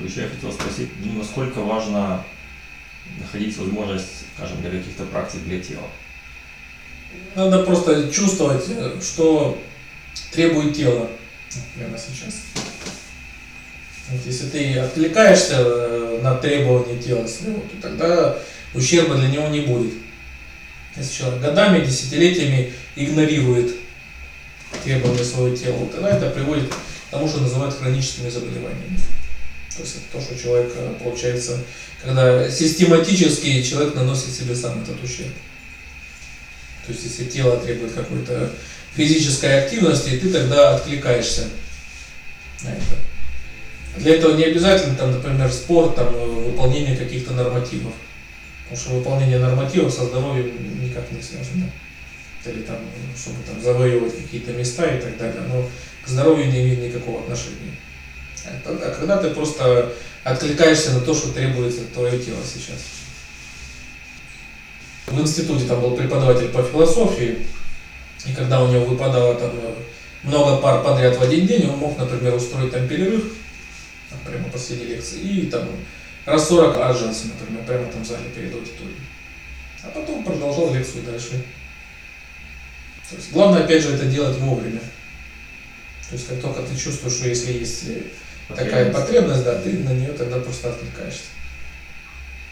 Еще 0.00 0.22
я 0.22 0.28
хотел 0.28 0.52
спросить, 0.52 0.88
ну, 1.04 1.18
насколько 1.18 1.60
важно 1.60 2.24
находить 3.18 3.56
возможность, 3.56 4.24
скажем, 4.36 4.60
для 4.60 4.70
каких-то 4.70 5.04
практик 5.04 5.40
для 5.44 5.60
тела? 5.60 5.84
Надо 7.34 7.62
просто 7.64 8.10
чувствовать, 8.10 8.64
э, 8.68 8.98
что 9.02 9.58
требует 10.32 10.74
тело 10.74 11.10
прямо 11.76 11.96
сейчас. 11.98 12.40
Если 14.24 14.48
ты 14.48 14.78
отвлекаешься 14.78 15.56
э, 15.58 16.20
на 16.22 16.36
требования 16.36 17.00
тела 17.00 17.26
своего, 17.26 17.60
то 17.60 17.82
тогда 17.82 18.38
ущерба 18.74 19.16
для 19.16 19.28
него 19.28 19.48
не 19.48 19.60
будет. 19.60 19.92
Если 20.96 21.18
человек 21.18 21.40
годами, 21.40 21.84
десятилетиями 21.84 22.72
игнорирует 22.96 23.74
требования 24.84 25.24
своего 25.24 25.56
тела, 25.56 25.86
тогда 25.86 26.16
это 26.16 26.30
приводит 26.30 26.68
к 26.70 26.76
тому, 27.10 27.28
что 27.28 27.40
называют 27.40 27.74
хроническими 27.74 28.28
заболеваниями. 28.28 28.98
То 29.76 29.82
есть 29.82 29.96
это 29.96 30.04
то, 30.12 30.20
что 30.20 30.38
человек, 30.38 30.72
э, 30.76 30.94
получается, 31.02 31.58
когда 32.02 32.50
систематически 32.50 33.62
человек 33.62 33.94
наносит 33.94 34.32
себе 34.32 34.54
сам 34.54 34.82
этот 34.82 35.02
ущерб. 35.02 35.32
То 36.86 36.92
есть 36.92 37.04
если 37.04 37.24
тело 37.24 37.56
требует 37.58 37.92
какой-то 37.92 38.50
физической 38.94 39.64
активности, 39.64 40.18
ты 40.18 40.30
тогда 40.30 40.74
откликаешься 40.74 41.44
на 42.62 42.68
это. 42.68 42.96
Для 43.96 44.16
этого 44.16 44.36
не 44.36 44.44
обязательно, 44.44 44.94
там, 44.96 45.12
например, 45.12 45.50
спорт, 45.50 45.96
там, 45.96 46.14
э, 46.14 46.24
выполнение 46.26 46.96
каких-то 46.96 47.32
нормативов. 47.32 47.92
Потому 48.64 48.80
что 48.80 48.90
выполнение 48.98 49.38
нормативов 49.38 49.92
со 49.92 50.04
здоровьем 50.04 50.82
никак 50.82 51.10
не 51.12 51.22
связано. 51.22 51.70
Или 52.44 52.62
там, 52.62 52.78
чтобы 53.16 53.36
там 53.46 53.62
завоевывать 53.62 54.16
какие-то 54.16 54.52
места 54.52 54.84
и 54.86 55.00
так 55.00 55.16
далее. 55.16 55.42
Но 55.48 55.68
к 56.04 56.08
здоровью 56.08 56.46
не 56.46 56.62
имеет 56.62 56.82
никакого 56.82 57.20
отношения. 57.20 57.76
А 58.44 58.94
когда 58.98 59.16
ты 59.18 59.30
просто 59.30 59.92
откликаешься 60.24 60.92
на 60.92 61.00
то, 61.00 61.14
что 61.14 61.32
требуется 61.32 61.82
твое 61.92 62.18
тело 62.18 62.38
сейчас. 62.44 62.78
В 65.06 65.20
институте 65.20 65.66
там 65.66 65.80
был 65.80 65.96
преподаватель 65.96 66.48
по 66.48 66.62
философии, 66.62 67.46
и 68.24 68.32
когда 68.32 68.62
у 68.62 68.68
него 68.68 68.84
выпадало 68.84 69.34
там 69.34 69.52
много 70.22 70.60
пар 70.62 70.82
подряд 70.82 71.16
в 71.16 71.22
один 71.22 71.46
день, 71.46 71.68
он 71.68 71.78
мог, 71.78 71.98
например, 71.98 72.34
устроить 72.34 72.72
там 72.72 72.86
перерыв, 72.86 73.32
там, 74.10 74.20
прямо 74.20 74.48
посреди 74.48 74.84
лекции, 74.84 75.18
и 75.20 75.46
там 75.46 75.68
раз 76.24 76.48
40 76.48 76.76
отжался, 76.76 77.26
например, 77.26 77.64
прямо 77.64 77.86
там 77.86 78.02
в 78.02 78.06
зале 78.06 78.30
перед 78.34 78.54
аудиторией. 78.54 78.96
А 79.82 79.88
потом 79.88 80.22
продолжал 80.22 80.72
лекцию 80.72 81.02
дальше. 81.02 81.42
То 83.10 83.16
есть, 83.16 83.32
главное, 83.32 83.64
опять 83.64 83.82
же, 83.82 83.94
это 83.94 84.06
делать 84.06 84.38
вовремя. 84.38 84.80
То 86.08 86.14
есть, 86.14 86.28
как 86.28 86.40
только 86.40 86.62
ты 86.62 86.76
чувствуешь, 86.78 87.14
что 87.14 87.28
если 87.28 87.52
есть 87.52 87.84
такая 88.48 88.92
потребность, 88.92 89.44
да, 89.44 89.54
ты 89.60 89.78
на 89.78 89.90
нее 89.90 90.12
тогда 90.12 90.38
просто 90.38 90.70
откликаешься. 90.70 91.22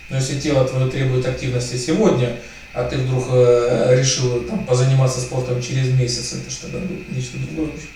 Но 0.08 0.16
если 0.16 0.40
тело 0.40 0.66
твое 0.66 0.90
требует 0.90 1.26
активности 1.26 1.76
сегодня, 1.76 2.36
а 2.72 2.84
ты 2.84 2.98
вдруг 2.98 3.26
э, 3.30 3.96
решил 3.98 4.42
там, 4.44 4.64
позаниматься 4.64 5.20
спортом 5.20 5.60
через 5.62 5.92
месяц, 5.92 6.32
это 6.32 6.50
что 6.50 6.68
тогда 6.68 6.80
нечто 7.10 7.38
другое 7.38 7.68
уже. 7.68 7.86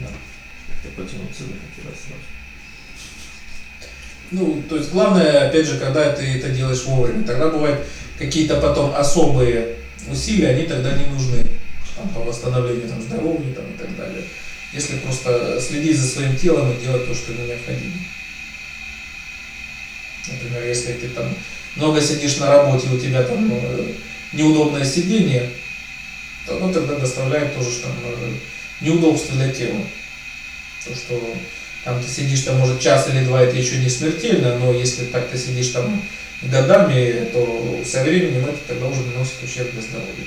Да. 0.00 0.08
Как-то 0.66 1.02
потянуться 1.02 1.44
захотелось 1.44 2.00
сразу. 2.06 2.22
Ну, 4.30 4.62
то 4.68 4.76
есть 4.76 4.92
главное, 4.92 5.48
опять 5.48 5.66
же, 5.66 5.78
когда 5.78 6.12
ты 6.12 6.24
это 6.24 6.50
делаешь 6.50 6.84
вовремя, 6.84 7.24
тогда 7.24 7.48
бывают 7.48 7.86
какие-то 8.18 8.60
потом 8.60 8.94
особые 8.94 9.76
усилия, 10.10 10.48
они 10.48 10.64
тогда 10.64 10.92
не 10.92 11.06
нужны 11.06 11.57
там, 11.98 12.08
по 12.10 12.20
восстановлению 12.20 12.88
там, 12.88 13.02
здоровья 13.02 13.54
там, 13.54 13.64
и 13.66 13.78
так 13.78 13.96
далее 13.96 14.24
если 14.72 14.96
просто 14.98 15.60
следить 15.60 15.98
за 15.98 16.06
своим 16.06 16.36
телом 16.36 16.72
и 16.72 16.80
делать 16.80 17.06
то, 17.06 17.14
что 17.14 17.32
ему 17.32 17.46
необходимо. 17.46 17.94
Например, 20.28 20.66
если 20.66 20.92
ты 20.92 21.08
там 21.08 21.34
много 21.76 22.00
сидишь 22.00 22.36
на 22.36 22.48
работе, 22.48 22.88
у 22.92 22.98
тебя 22.98 23.22
там 23.22 23.48
э, 23.50 23.92
неудобное 24.32 24.84
сидение, 24.84 25.50
то 26.46 26.56
оно 26.56 26.72
тогда 26.72 26.96
доставляет 26.96 27.54
тоже 27.54 27.70
что 27.70 27.84
там, 27.84 27.96
э, 28.04 28.32
неудобства 28.82 29.36
для 29.36 29.52
тела. 29.52 29.80
То, 30.84 30.94
что 30.94 31.34
там 31.84 32.02
ты 32.02 32.08
сидишь 32.08 32.42
там 32.42 32.58
может 32.58 32.80
час 32.80 33.08
или 33.08 33.24
два, 33.24 33.40
это 33.42 33.56
еще 33.56 33.78
не 33.78 33.88
смертельно, 33.88 34.58
но 34.58 34.72
если 34.72 35.06
так 35.06 35.30
ты 35.30 35.38
сидишь 35.38 35.68
там 35.68 36.02
годами, 36.42 37.30
то 37.32 37.82
со 37.86 38.02
временем 38.02 38.44
это 38.44 38.58
тогда 38.66 38.86
уже 38.86 39.00
наносит 39.06 39.42
ущерб 39.42 39.72
для 39.72 39.80
здоровья. 39.80 40.24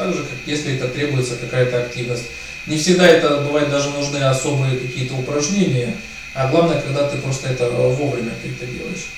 Так 0.00 0.14
же, 0.14 0.22
как 0.22 0.38
если 0.46 0.76
это 0.76 0.88
требуется 0.88 1.36
какая-то 1.36 1.82
активность. 1.82 2.24
Не 2.66 2.78
всегда 2.78 3.06
это 3.06 3.42
бывает 3.42 3.68
даже 3.68 3.90
нужны 3.90 4.16
особые 4.16 4.78
какие-то 4.78 5.14
упражнения, 5.14 5.94
а 6.32 6.48
главное, 6.48 6.80
когда 6.80 7.06
ты 7.06 7.18
просто 7.18 7.48
это 7.48 7.68
вовремя 7.68 8.32
ты 8.42 8.48
это 8.48 8.64
делаешь. 8.64 9.08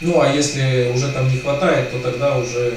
Ну 0.00 0.22
а 0.22 0.32
если 0.32 0.90
уже 0.94 1.12
там 1.12 1.30
не 1.30 1.38
хватает, 1.38 1.90
то 1.90 1.98
тогда 1.98 2.38
уже 2.38 2.72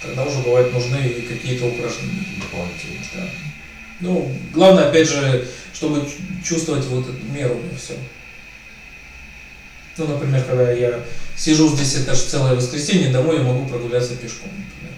тогда 0.00 0.24
уже 0.24 0.38
бывают 0.38 0.72
нужны 0.72 1.06
какие-то 1.28 1.66
упражнения 1.66 2.24
дополнительные. 2.40 3.00
Да. 3.14 3.28
Ну, 4.00 4.32
главное, 4.54 4.88
опять 4.88 5.08
же, 5.08 5.46
чтобы 5.74 6.08
чувствовать 6.42 6.86
вот 6.86 7.04
эту 7.04 7.26
меру 7.26 7.60
и 7.70 7.76
все. 7.76 7.92
Ну, 9.96 10.06
например, 10.08 10.42
когда 10.42 10.72
я 10.72 11.00
сижу 11.36 11.68
здесь, 11.68 11.96
это 11.96 12.14
же 12.14 12.22
целое 12.22 12.54
воскресенье, 12.54 13.12
домой 13.12 13.36
я 13.36 13.42
могу 13.42 13.66
прогуляться 13.66 14.16
пешком, 14.16 14.48
например. 14.48 14.94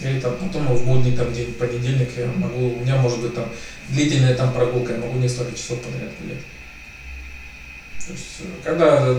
Или 0.00 0.20
там 0.20 0.36
потом 0.36 0.66
в 0.74 0.84
будний 0.84 1.16
там 1.16 1.32
день, 1.32 1.52
понедельник 1.54 2.10
я 2.16 2.26
могу, 2.26 2.74
у 2.74 2.80
меня 2.80 2.96
может 2.96 3.20
быть 3.20 3.34
там 3.34 3.48
длительная 3.88 4.34
там 4.34 4.52
прогулка, 4.52 4.94
я 4.94 4.98
могу 4.98 5.18
несколько 5.18 5.56
часов 5.56 5.80
подряд 5.80 6.10
гулять. 6.20 6.42
То 8.04 8.12
есть, 8.12 8.40
э, 8.40 8.44
когда 8.64 9.14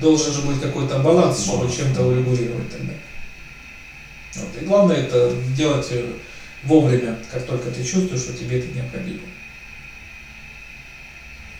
должен 0.00 0.32
же 0.32 0.42
быть 0.42 0.60
какой-то 0.60 1.00
баланс, 1.00 1.42
чтобы 1.42 1.74
чем-то 1.74 2.04
урегулировать 2.04 2.70
тогда. 2.70 2.92
Вот. 4.36 4.62
И 4.62 4.64
главное 4.64 4.96
это 4.96 5.34
делать 5.56 5.88
э, 5.90 6.12
вовремя, 6.62 7.18
как 7.32 7.44
только 7.44 7.70
ты 7.70 7.82
чувствуешь, 7.82 8.22
что 8.22 8.32
тебе 8.32 8.60
это 8.60 8.68
необходимо. 8.68 9.22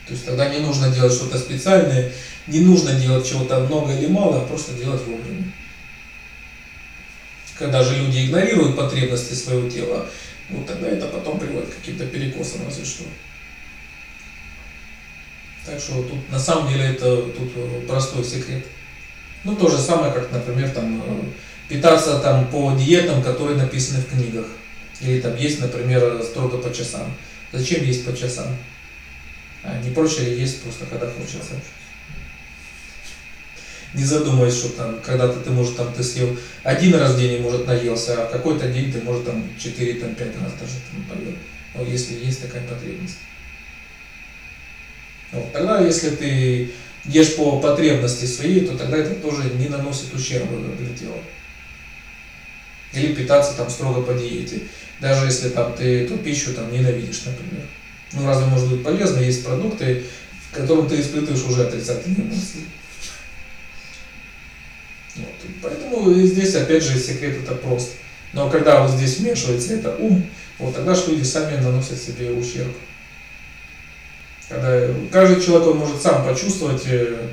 То 0.09 0.15
есть 0.15 0.27
тогда 0.27 0.49
не 0.49 0.59
нужно 0.59 0.91
делать 0.91 1.13
что-то 1.13 1.39
специальное, 1.39 2.13
не 2.47 2.61
нужно 2.61 2.93
делать 2.95 3.29
чего-то 3.29 3.61
много 3.61 3.95
или 3.95 4.07
мало, 4.07 4.41
а 4.41 4.47
просто 4.47 4.73
делать 4.73 5.03
вовремя 5.07 5.53
когда 7.59 7.83
же 7.83 7.97
люди 7.97 8.25
игнорируют 8.25 8.77
потребности 8.77 9.35
своего 9.35 9.69
тела, 9.69 10.07
ну 10.49 10.65
тогда 10.65 10.89
это 10.89 11.07
потом 11.09 11.39
приводит 11.39 11.69
к 11.69 11.77
каким-то 11.77 12.07
перекосам, 12.07 12.61
разве 12.65 12.85
что. 12.85 13.05
Так 15.67 15.81
что 15.81 16.03
тут 16.03 16.31
на 16.31 16.39
самом 16.39 16.69
деле 16.69 16.85
это 16.85 17.17
тут 17.23 17.51
э, 17.57 17.81
простой 17.87 18.25
секрет. 18.25 18.65
Ну 19.45 19.55
то 19.55 19.69
же 19.69 19.79
самое, 19.79 20.13
как, 20.13 20.31
например, 20.33 20.71
там 20.71 21.03
э, 21.05 21.25
питаться 21.69 22.21
там 22.21 22.47
по 22.47 22.73
диетам, 22.73 23.23
которые 23.23 23.59
написаны 23.59 24.01
в 24.01 24.09
книгах. 24.09 24.47
Или 25.01 25.21
там 25.21 25.37
есть, 25.37 25.61
например, 25.61 26.23
строго 26.23 26.59
по 26.59 26.73
часам. 26.73 27.15
Зачем 27.53 27.85
есть 27.85 28.07
по 28.07 28.17
часам? 28.17 28.57
А 29.63 29.81
не 29.83 29.91
проще 29.91 30.23
ли 30.23 30.41
есть 30.41 30.63
просто 30.63 30.87
когда 30.87 31.07
хочется? 31.07 31.55
не 33.95 34.05
задумываясь, 34.05 34.57
что 34.57 34.69
там 34.71 35.01
когда-то 35.01 35.41
ты, 35.41 35.51
может, 35.51 35.77
там 35.77 35.93
ты 35.93 36.03
съел 36.03 36.37
один 36.63 36.95
раз 36.95 37.15
в 37.15 37.19
день, 37.19 37.41
может, 37.41 37.67
наелся, 37.67 38.23
а 38.23 38.31
какой-то 38.31 38.69
день 38.69 38.93
ты, 38.93 39.01
может, 39.01 39.25
там 39.25 39.43
4-5 39.59 40.43
раз 40.43 40.53
даже 40.61 40.75
там, 40.91 41.05
поел. 41.09 41.33
Ну, 41.75 41.85
если 41.87 42.15
есть 42.15 42.43
такая 42.43 42.63
потребность. 42.63 43.19
Вот. 45.33 45.53
Тогда, 45.53 45.81
если 45.81 46.11
ты 46.11 46.71
ешь 47.05 47.37
по 47.37 47.61
потребности 47.61 48.25
своей, 48.25 48.67
то 48.67 48.77
тогда 48.77 48.99
это 48.99 49.15
тоже 49.15 49.51
не 49.55 49.69
наносит 49.69 50.15
ущерба 50.15 50.57
для 50.79 50.95
тела. 50.95 51.19
Или 52.93 53.15
питаться 53.15 53.55
там 53.55 53.71
строго 53.71 54.03
по 54.03 54.15
диете. 54.15 54.63
Даже 55.01 55.27
если 55.27 55.51
там 55.51 55.75
ты 55.75 56.05
эту 56.05 56.19
пищу 56.19 56.55
там 56.55 56.73
ненавидишь, 56.73 57.25
например. 57.27 57.67
Ну, 58.13 58.27
разве 58.27 58.47
может 58.47 58.71
быть 58.71 58.83
полезно 58.83 59.21
есть 59.21 59.45
продукты, 59.45 60.05
в 60.51 60.55
котором 60.55 60.89
ты 60.89 61.01
испытываешь 61.01 61.45
уже 61.45 61.67
отрицательные 61.67 62.23
эмоции. 62.23 62.65
Вот. 65.17 65.35
Поэтому 65.63 66.15
здесь 66.15 66.55
опять 66.55 66.83
же 66.83 66.99
секрет 66.99 67.39
это 67.43 67.55
прост. 67.55 67.93
Но 68.33 68.49
когда 68.49 68.83
вот 68.83 68.91
здесь 68.91 69.19
вмешивается 69.19 69.75
это 69.75 69.95
ум, 69.97 70.29
вот 70.59 70.75
тогда 70.75 70.95
же 70.95 71.11
люди 71.11 71.23
сами 71.23 71.61
наносят 71.61 72.01
себе 72.01 72.31
ущерб. 72.31 72.75
Когда 74.49 74.89
каждый 75.13 75.45
человек 75.45 75.69
он 75.69 75.79
может 75.79 76.01
сам 76.01 76.25
почувствовать, 76.25 76.83
э, 76.87 77.29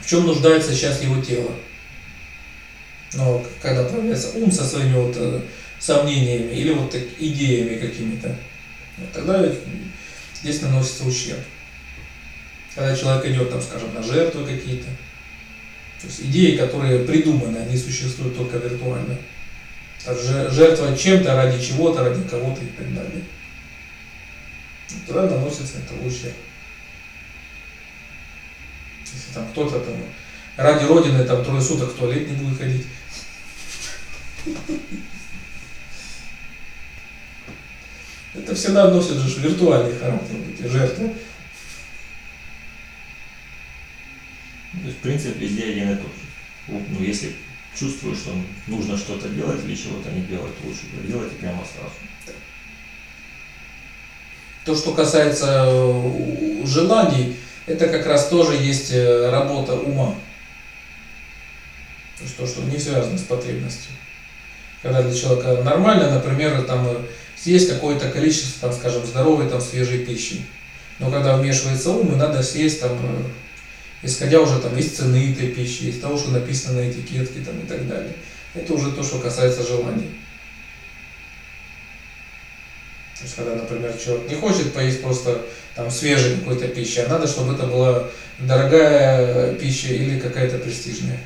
в 0.00 0.08
чем 0.08 0.26
нуждается 0.26 0.72
сейчас 0.72 1.02
его 1.02 1.20
тело. 1.22 1.50
Но 3.14 3.44
когда 3.60 3.84
проявляется 3.84 4.30
ум 4.36 4.50
со 4.50 4.64
своими 4.64 4.94
вот 4.94 5.14
э, 5.16 5.40
сомнениями 5.78 6.52
или 6.52 6.72
вот 6.72 6.90
так, 6.90 7.02
идеями 7.18 7.76
какими-то, 7.76 8.34
тогда 9.12 9.44
здесь 10.40 10.62
наносится 10.62 11.04
ущерб. 11.04 11.40
Когда 12.74 12.96
человек 12.96 13.26
идет, 13.26 13.50
там, 13.50 13.60
скажем, 13.60 13.92
на 13.94 14.02
жертвы 14.02 14.44
какие-то, 14.46 14.86
то 16.00 16.06
есть 16.06 16.20
идеи, 16.20 16.56
которые 16.56 17.04
придуманы, 17.04 17.58
они 17.58 17.76
существуют 17.76 18.36
только 18.36 18.58
виртуально. 18.58 19.18
Жертва 20.06 20.96
чем-то, 20.96 21.34
ради 21.34 21.62
чего-то, 21.62 22.02
ради 22.02 22.22
кого-то 22.28 22.62
и 22.62 22.68
так 22.68 22.94
далее. 22.94 23.22
тогда 25.06 25.26
наносится 25.26 25.78
это 25.78 25.94
ущерб. 26.06 26.34
Если 29.12 29.34
там 29.34 29.46
кто-то 29.50 29.80
там 29.80 29.94
ради 30.56 30.84
Родины 30.84 31.24
там 31.24 31.44
трое 31.44 31.60
суток 31.60 31.90
в 31.90 31.96
туалет 31.96 32.28
не 32.28 32.36
будет 32.36 32.58
ходить. 32.58 32.86
Это 38.34 38.54
всегда 38.54 38.90
носит 38.90 39.16
же 39.16 39.40
виртуальный 39.40 39.96
характер, 39.98 40.36
эти 40.52 40.66
жертвы. 40.68 41.12
То 44.72 44.86
есть 44.86 44.98
принцип 44.98 45.36
везде 45.36 45.64
один 45.64 45.90
и 45.92 45.96
тот 45.96 46.06
же. 46.06 46.22
Вот, 46.68 46.82
Ну, 46.90 47.04
если 47.04 47.34
чувствую, 47.76 48.14
что 48.14 48.30
нужно 48.68 48.96
что-то 48.96 49.28
делать 49.28 49.64
или 49.64 49.74
чего-то 49.74 50.10
не 50.10 50.22
делать, 50.22 50.52
лучше 50.64 50.82
делать 51.06 51.32
прямо 51.38 51.64
сразу. 51.64 51.94
То, 54.64 54.76
что 54.76 54.92
касается 54.92 55.64
э, 55.66 56.66
желаний, 56.66 57.36
это 57.66 57.88
как 57.88 58.06
раз 58.06 58.28
тоже 58.28 58.54
есть 58.54 58.92
э, 58.92 59.30
работа 59.30 59.74
ума. 59.74 60.14
То 62.18 62.24
есть 62.24 62.36
то, 62.36 62.46
что 62.46 62.62
не 62.62 62.78
связано 62.78 63.18
с 63.18 63.22
потребностью. 63.22 63.92
Когда 64.82 65.02
для 65.02 65.14
человека 65.14 65.62
нормально, 65.62 66.10
например, 66.10 66.62
там 66.62 66.86
э, 66.86 66.96
съесть 67.42 67.68
какое-то 67.68 68.10
количество, 68.10 68.68
там, 68.68 68.78
скажем, 68.78 69.06
здоровой, 69.06 69.48
там, 69.48 69.60
свежей 69.60 70.04
пищи. 70.04 70.44
Но 70.98 71.10
когда 71.10 71.36
вмешивается 71.36 71.90
ум, 71.90 72.12
и 72.12 72.16
надо 72.16 72.42
съесть 72.42 72.80
там, 72.80 72.92
э, 72.92 73.22
исходя 74.02 74.40
уже 74.40 74.58
там 74.60 74.76
из 74.76 74.90
цены 74.90 75.32
этой 75.32 75.48
пищи, 75.48 75.84
из 75.84 76.00
того, 76.00 76.18
что 76.18 76.30
написано 76.30 76.80
на 76.80 76.90
этикетке 76.90 77.40
там, 77.40 77.58
и 77.58 77.66
так 77.66 77.88
далее. 77.88 78.12
Это 78.54 78.74
уже 78.74 78.92
то, 78.92 79.02
что 79.02 79.18
касается 79.18 79.66
желаний. 79.66 80.10
То 83.16 83.24
есть, 83.24 83.36
когда, 83.36 83.54
например, 83.54 83.94
человек 84.02 84.28
не 84.30 84.34
хочет 84.34 84.72
поесть 84.72 85.02
просто 85.02 85.42
там 85.74 85.90
свежей 85.90 86.36
какой-то 86.36 86.68
пищи, 86.68 87.00
а 87.00 87.08
надо, 87.08 87.26
чтобы 87.26 87.54
это 87.54 87.66
была 87.66 88.08
дорогая 88.38 89.54
пища 89.54 89.88
или 89.88 90.18
какая-то 90.18 90.58
престижная. 90.58 91.20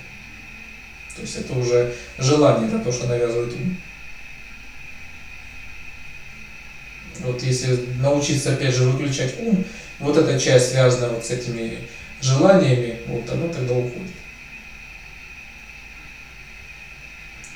То 1.14 1.22
есть 1.22 1.36
это 1.36 1.52
уже 1.54 1.92
желание, 2.18 2.68
это 2.68 2.80
то, 2.80 2.92
что 2.92 3.06
навязывает 3.06 3.52
ум. 3.54 3.76
Вот 7.24 7.42
если 7.42 7.86
научиться 8.00 8.52
опять 8.52 8.74
же 8.74 8.84
выключать 8.84 9.34
ум, 9.40 9.64
вот 9.98 10.16
эта 10.16 10.38
часть 10.38 10.70
связана 10.70 11.08
вот 11.08 11.24
с 11.24 11.30
этими 11.30 11.78
желаниями, 12.20 12.98
вот 13.06 13.28
оно 13.30 13.48
тогда 13.48 13.74
уходит. 13.74 14.12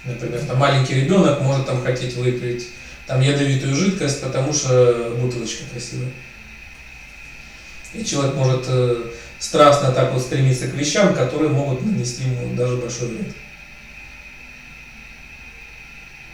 Например, 0.05 0.41
там 0.41 0.59
маленький 0.59 0.95
ребенок 0.95 1.41
может 1.41 1.67
там 1.67 1.83
хотеть 1.83 2.15
выпить 2.15 2.69
там 3.07 3.21
ядовитую 3.21 3.75
жидкость, 3.75 4.23
потому 4.23 4.53
что 4.53 5.17
бутылочка 5.19 5.65
красивая. 5.73 6.11
И 7.95 8.05
человек 8.05 8.35
может 8.35 8.65
э, 8.69 9.11
страстно 9.39 9.93
так 9.93 10.13
вот 10.13 10.23
стремиться 10.23 10.69
к 10.69 10.75
вещам, 10.75 11.15
которые 11.15 11.51
могут 11.51 11.85
нанести 11.85 12.25
ему 12.25 12.55
даже 12.55 12.77
большой 12.77 13.09
вред. 13.09 13.35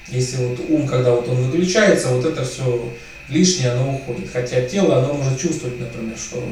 Если 0.08 0.36
вот 0.36 0.60
ум, 0.68 0.86
когда 0.86 1.12
вот 1.12 1.28
он 1.28 1.36
выключается, 1.36 2.08
вот 2.08 2.24
это 2.24 2.44
все 2.44 2.92
лишнее, 3.28 3.72
оно 3.72 3.94
уходит. 3.94 4.30
Хотя 4.32 4.62
тело, 4.62 4.98
оно 4.98 5.14
может 5.14 5.40
чувствовать, 5.40 5.78
например, 5.80 6.16
что 6.16 6.42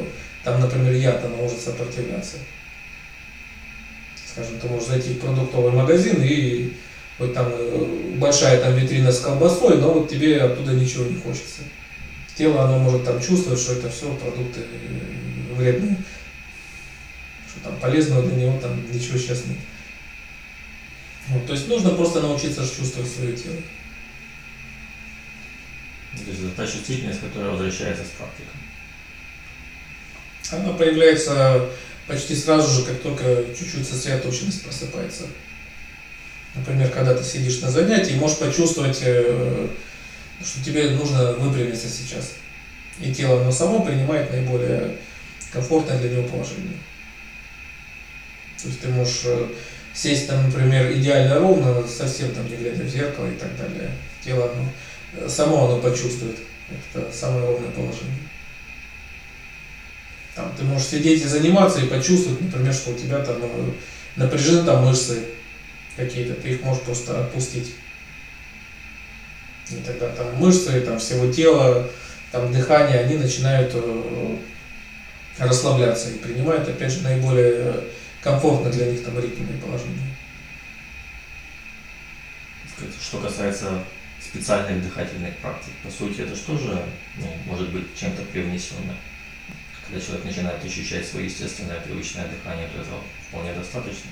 там, 0.44 0.60
например, 0.60 0.94
яд, 0.94 1.24
оно 1.24 1.36
может 1.36 1.60
сопротивляться. 1.60 2.36
Скажем, 4.32 4.58
ты 4.58 4.66
можешь 4.66 4.88
зайти 4.88 5.14
в 5.14 5.20
продуктовый 5.20 5.72
магазин 5.72 6.22
и 6.22 6.72
вот 7.18 7.34
там 7.34 7.48
э, 7.50 8.14
большая 8.16 8.60
там 8.60 8.74
витрина 8.74 9.12
с 9.12 9.20
колбасой, 9.20 9.78
но 9.78 9.92
вот 9.92 10.08
тебе 10.08 10.40
оттуда 10.40 10.72
ничего 10.72 11.04
не 11.04 11.20
хочется. 11.20 11.62
Тело, 12.34 12.64
оно 12.64 12.78
может 12.78 13.04
там 13.04 13.20
чувствовать, 13.20 13.60
что 13.60 13.74
это 13.74 13.90
все 13.90 14.12
продукты 14.14 14.60
э, 14.60 15.54
вредные, 15.54 15.96
что 17.48 17.60
там 17.62 17.76
полезного 17.76 18.22
для 18.22 18.44
него 18.44 18.58
там 18.58 18.82
ничего 18.90 19.18
сейчас 19.18 19.44
нет. 19.46 19.58
Вот, 21.28 21.46
то 21.46 21.52
есть 21.52 21.68
нужно 21.68 21.90
просто 21.90 22.20
научиться 22.20 22.62
чувствовать 22.62 23.10
свое 23.10 23.36
тело. 23.36 23.56
То 26.12 26.30
есть 26.30 26.56
та 26.56 26.66
чувствительность, 26.66 27.20
которая 27.20 27.50
возвращается 27.50 28.04
с 28.04 28.08
практикой. 28.08 28.60
Она 30.50 30.74
появляется 30.74 31.68
почти 32.06 32.34
сразу 32.34 32.70
же, 32.70 32.86
как 32.86 33.00
только 33.00 33.44
чуть-чуть 33.58 33.88
сосредоточенность 33.88 34.62
просыпается. 34.64 35.24
Например, 36.54 36.90
когда 36.90 37.14
ты 37.14 37.24
сидишь 37.24 37.60
на 37.60 37.70
занятии, 37.70 38.14
можешь 38.14 38.38
почувствовать, 38.38 38.98
э, 39.02 39.68
что 40.44 40.64
тебе 40.64 40.90
нужно 40.90 41.32
выпрямиться 41.32 41.88
сейчас. 41.88 42.34
И 43.00 43.14
тело 43.14 43.40
оно 43.40 43.50
само 43.50 43.82
принимает 43.82 44.30
наиболее 44.30 44.96
комфортное 45.50 45.98
для 45.98 46.10
него 46.10 46.28
положение. 46.28 46.76
То 48.60 48.68
есть 48.68 48.80
ты 48.80 48.88
можешь 48.88 49.22
э, 49.24 49.46
сесть 49.94 50.28
там, 50.28 50.44
например, 50.44 50.92
идеально 50.92 51.38
ровно, 51.38 51.86
совсем 51.86 52.34
там 52.34 52.48
не 52.48 52.56
глядя 52.56 52.82
в 52.82 52.88
зеркало 52.88 53.26
и 53.26 53.36
так 53.36 53.56
далее. 53.56 53.90
Тело 54.22 54.50
оно, 54.52 54.68
само 55.28 55.66
оно 55.66 55.80
почувствует. 55.80 56.38
Это 56.94 57.12
самое 57.12 57.44
ровное 57.44 57.70
положение. 57.70 58.28
Там 60.34 60.52
ты 60.56 60.64
можешь 60.64 60.88
сидеть 60.88 61.22
и 61.22 61.26
заниматься 61.26 61.80
и 61.80 61.88
почувствовать, 61.88 62.40
например, 62.40 62.72
что 62.72 62.90
у 62.90 62.94
тебя 62.94 63.18
там 63.18 63.36
напряжены 64.16 64.64
там 64.64 64.84
мышцы, 64.86 65.24
какие-то, 65.96 66.34
ты 66.34 66.50
их 66.50 66.62
можешь 66.62 66.82
просто 66.82 67.20
отпустить. 67.20 67.74
И 69.70 69.74
тогда 69.86 70.08
там 70.08 70.34
мышцы, 70.36 70.80
там 70.80 70.98
всего 70.98 71.30
тела, 71.30 71.88
там 72.30 72.50
дыхание, 72.52 73.00
они 73.00 73.16
начинают 73.16 73.72
э, 73.74 74.36
расслабляться 75.38 76.10
и 76.10 76.18
принимают, 76.18 76.68
опять 76.68 76.92
же, 76.92 77.02
наиболее 77.02 77.84
комфортно 78.22 78.70
для 78.70 78.86
них 78.86 79.04
там 79.04 79.18
ритм 79.18 79.44
и 79.44 79.60
положение. 79.60 80.16
Что 83.00 83.18
касается 83.18 83.84
специальных 84.24 84.82
дыхательных 84.82 85.36
практик, 85.38 85.72
по 85.82 85.90
сути, 85.90 86.20
это 86.20 86.34
же 86.34 86.42
ну, 87.16 87.26
может 87.46 87.70
быть 87.70 87.86
чем-то 87.98 88.22
привнесено? 88.22 88.94
Когда 89.86 90.04
человек 90.04 90.24
начинает 90.24 90.64
ощущать 90.64 91.06
свое 91.06 91.26
естественное 91.26 91.80
привычное 91.80 92.26
дыхание, 92.26 92.68
то 92.68 92.80
этого 92.80 93.00
вполне 93.28 93.52
достаточно. 93.52 94.10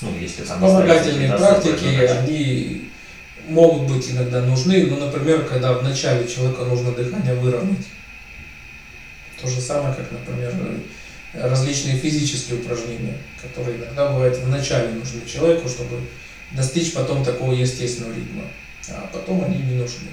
Ну, 0.00 0.16
если 0.18 0.44
там 0.44 0.58
Вспомогательные 0.58 1.32
практики, 1.32 1.86
они 1.86 2.90
могут 3.48 3.90
быть 3.90 4.10
иногда 4.10 4.42
нужны, 4.42 4.86
но, 4.86 5.06
например, 5.06 5.44
когда 5.44 5.72
вначале 5.72 6.26
человека 6.28 6.64
нужно 6.64 6.92
дыхание 6.92 7.34
выровнять. 7.34 7.86
То 9.40 9.48
же 9.48 9.60
самое, 9.60 9.94
как, 9.94 10.10
например, 10.12 10.52
различные 11.34 11.96
физические 11.96 12.60
упражнения, 12.60 13.18
которые 13.42 13.78
иногда 13.78 14.10
бывают 14.12 14.36
вначале 14.38 14.90
нужны 14.90 15.20
человеку, 15.26 15.68
чтобы 15.68 16.00
достичь 16.52 16.92
потом 16.92 17.24
такого 17.24 17.52
естественного 17.52 18.14
ритма, 18.14 18.44
а 18.94 19.08
потом 19.12 19.44
они 19.44 19.58
не 19.58 19.76
нужны. 19.76 20.08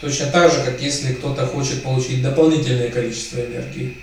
Точно 0.00 0.26
так 0.26 0.52
же, 0.52 0.62
как 0.62 0.80
если 0.80 1.14
кто-то 1.14 1.46
хочет 1.46 1.82
получить 1.82 2.22
дополнительное 2.22 2.90
количество 2.90 3.38
энергии, 3.38 3.96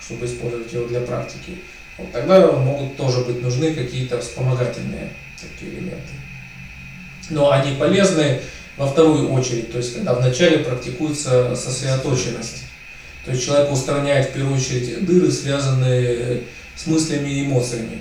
чтобы 0.00 0.26
использовать 0.26 0.72
его 0.72 0.86
для 0.86 1.00
практики, 1.00 1.58
вот 1.98 2.10
тогда 2.12 2.50
могут 2.52 2.96
тоже 2.96 3.20
быть 3.24 3.42
нужны 3.42 3.74
какие-то 3.74 4.20
вспомогательные 4.20 5.10
такие 5.40 5.72
элементы. 5.72 6.12
Но 7.30 7.50
они 7.50 7.76
полезны 7.76 8.40
во 8.76 8.86
вторую 8.86 9.30
очередь, 9.32 9.70
то 9.70 9.78
есть 9.78 9.94
когда 9.94 10.14
вначале 10.14 10.58
практикуется 10.58 11.54
сосредоточенность. 11.54 12.64
То 13.24 13.30
есть 13.32 13.44
человек 13.44 13.70
устраняет 13.70 14.30
в 14.30 14.32
первую 14.32 14.56
очередь 14.56 15.04
дыры, 15.04 15.30
связанные 15.30 16.42
с 16.74 16.86
мыслями 16.86 17.28
и 17.28 17.44
эмоциями. 17.44 17.98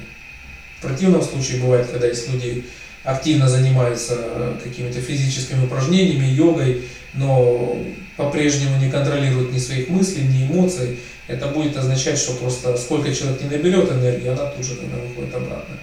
В 0.80 0.82
противном 0.82 1.22
случае 1.22 1.62
бывает, 1.62 1.88
когда 1.92 2.08
есть 2.08 2.32
люди 2.32 2.66
активно 3.04 3.50
занимаются 3.50 4.18
какими-то 4.64 5.02
физическими 5.02 5.66
упражнениями, 5.66 6.26
йогой, 6.26 6.84
но 7.14 7.78
по-прежнему 8.16 8.78
не 8.78 8.92
контролируют 8.92 9.52
ни 9.52 9.60
своих 9.60 9.90
мыслей, 9.90 10.24
ни 10.24 10.46
эмоций, 10.46 11.00
это 11.28 11.48
будет 11.48 11.78
означать, 11.78 12.18
что 12.18 12.34
просто 12.34 12.78
сколько 12.78 13.14
человек 13.14 13.42
не 13.42 13.50
наберет 13.50 13.92
энергии, 13.92 14.28
она 14.28 14.46
тут 14.48 14.66
же 14.66 14.76
тогда 14.76 14.98
выходит 14.98 15.34
обратно. 15.34 15.78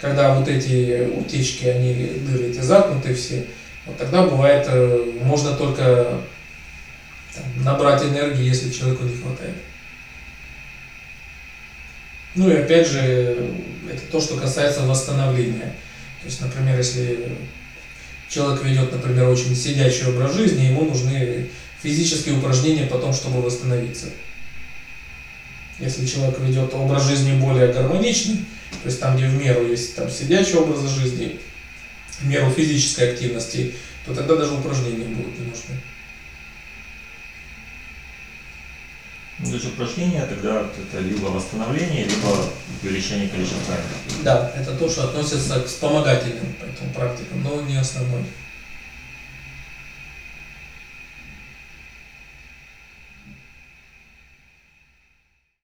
Когда 0.00 0.34
вот 0.34 0.48
эти 0.48 1.08
утечки, 1.14 1.66
они 1.66 1.94
дыры 2.26 2.50
эти 2.50 2.60
заткнуты 2.60 3.14
все, 3.14 3.46
вот 3.86 3.96
тогда 3.98 4.26
бывает, 4.26 4.66
э, 4.68 5.12
можно 5.22 5.54
только 5.56 6.20
набрать 7.56 8.02
энергии, 8.02 8.44
если 8.44 8.70
человеку 8.70 9.04
не 9.04 9.16
хватает. 9.16 9.54
Ну 12.34 12.48
и 12.48 12.54
опять 12.54 12.86
же, 12.86 13.50
это 13.90 14.02
то, 14.10 14.20
что 14.20 14.36
касается 14.36 14.82
восстановления. 14.82 15.74
То 16.20 16.26
есть, 16.26 16.40
например, 16.40 16.76
если 16.76 17.32
человек 18.28 18.62
ведет, 18.62 18.92
например, 18.92 19.28
очень 19.28 19.54
сидячий 19.56 20.06
образ 20.06 20.34
жизни, 20.34 20.66
ему 20.66 20.84
нужны 20.84 21.48
физические 21.82 22.36
упражнения 22.36 22.86
потом, 22.86 23.12
чтобы 23.12 23.42
восстановиться. 23.42 24.06
Если 25.78 26.06
человек 26.06 26.38
ведет 26.40 26.74
образ 26.74 27.06
жизни 27.06 27.40
более 27.40 27.72
гармоничный, 27.72 28.44
то 28.82 28.86
есть 28.86 29.00
там, 29.00 29.16
где 29.16 29.26
в 29.26 29.34
меру 29.34 29.66
есть 29.66 29.96
там 29.96 30.10
сидячий 30.10 30.54
образ 30.54 30.88
жизни, 30.90 31.40
в 32.20 32.26
меру 32.26 32.50
физической 32.50 33.12
активности, 33.12 33.74
то 34.04 34.14
тогда 34.14 34.36
даже 34.36 34.54
упражнения 34.54 35.06
будут 35.06 35.38
не 35.38 35.46
нужны. 35.46 35.80
Ну, 39.42 39.54
есть 39.54 39.66
упражнения 39.66 40.26
тогда 40.26 40.60
это 40.60 41.00
либо 41.00 41.26
восстановление, 41.26 42.04
либо 42.04 42.36
увеличение 42.82 43.28
количества. 43.28 43.74
Да, 44.22 44.52
это 44.54 44.76
то, 44.76 44.88
что 44.88 45.04
относится 45.04 45.60
к 45.60 45.66
вспомогательным 45.66 46.54
поэтому 46.60 46.92
практикам, 46.92 47.42
но 47.42 47.62
не 47.62 47.76
основной. 47.76 48.22